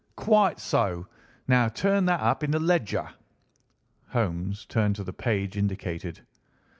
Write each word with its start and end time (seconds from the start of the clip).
"Quite 0.15 0.59
so. 0.59 1.05
Now 1.47 1.67
turn 1.67 2.05
that 2.05 2.21
up 2.21 2.43
in 2.43 2.49
the 2.49 2.59
ledger." 2.59 3.09
Holmes 4.07 4.65
turned 4.65 4.95
to 4.95 5.03
the 5.03 5.13
page 5.13 5.55
indicated. 5.55 6.21